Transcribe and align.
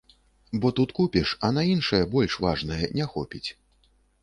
Бо 0.51 0.71
тут 0.77 0.91
купіш, 0.99 1.35
а 1.45 1.51
на 1.59 1.65
іншае, 1.73 2.01
больш 2.15 2.39
важнае, 2.47 2.83
не 2.99 3.05
хопіць. 3.15 3.47